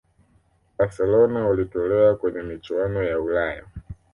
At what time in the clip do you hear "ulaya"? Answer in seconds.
3.19-3.63